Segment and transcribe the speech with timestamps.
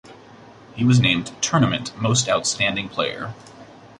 [0.75, 3.35] He was named tournament most outstanding player.